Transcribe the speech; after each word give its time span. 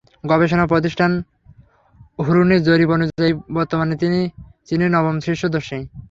গবেষণা 0.23 0.65
প্রতিষ্ঠান 0.67 1.11
হুরুনের 2.25 2.61
জরিপ 2.63 2.89
অনুযায়ী, 2.89 3.31
বর্তমানে 3.57 3.95
তিনি 3.95 4.19
চীনের 4.67 4.93
নবম 4.95 5.15
শীর্ষ 5.25 5.41
ধনী। 5.47 5.79